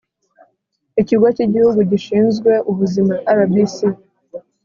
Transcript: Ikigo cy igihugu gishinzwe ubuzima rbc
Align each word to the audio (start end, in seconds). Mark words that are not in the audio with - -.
Ikigo 1.01 1.27
cy 1.35 1.43
igihugu 1.45 1.79
gishinzwe 1.91 2.51
ubuzima 2.71 3.13
rbc 3.39 3.77